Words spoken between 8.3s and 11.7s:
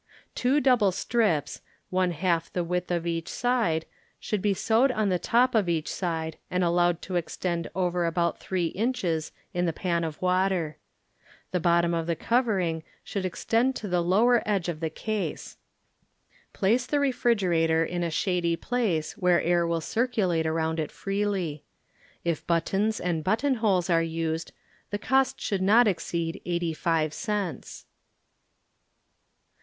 three inches in the pan of water. The